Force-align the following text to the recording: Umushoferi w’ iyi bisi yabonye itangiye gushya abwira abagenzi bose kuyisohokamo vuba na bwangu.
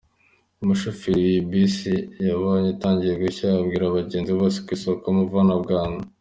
Umushoferi 0.63 1.19
w’ 1.23 1.27
iyi 1.31 1.41
bisi 1.49 1.93
yabonye 2.27 2.67
itangiye 2.75 3.13
gushya 3.21 3.47
abwira 3.61 3.83
abagenzi 3.87 4.31
bose 4.39 4.57
kuyisohokamo 4.65 5.19
vuba 5.27 5.43
na 5.49 5.55
bwangu. 5.63 6.01